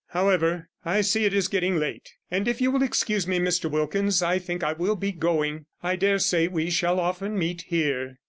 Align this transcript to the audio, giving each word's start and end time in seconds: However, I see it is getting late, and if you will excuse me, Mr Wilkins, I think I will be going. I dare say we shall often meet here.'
However, 0.07 0.67
I 0.83 1.01
see 1.01 1.25
it 1.25 1.33
is 1.35 1.47
getting 1.47 1.77
late, 1.77 2.15
and 2.31 2.47
if 2.47 2.59
you 2.59 2.71
will 2.71 2.81
excuse 2.81 3.27
me, 3.27 3.37
Mr 3.37 3.69
Wilkins, 3.69 4.23
I 4.23 4.39
think 4.39 4.63
I 4.63 4.73
will 4.73 4.95
be 4.95 5.11
going. 5.11 5.67
I 5.83 5.95
dare 5.95 6.17
say 6.17 6.47
we 6.47 6.71
shall 6.71 6.99
often 6.99 7.37
meet 7.37 7.65
here.' 7.67 8.17